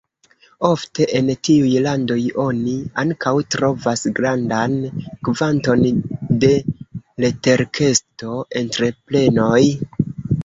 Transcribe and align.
Ofte 0.67 1.05
en 1.17 1.27
tiuj 1.47 1.73
landoj 1.87 2.15
oni 2.43 2.71
ankaŭ 3.01 3.33
trovas 3.55 4.01
grandan 4.19 4.77
kvanton 5.29 5.83
de 6.45 6.49
leterkesto-entreprenoj. 7.25 9.61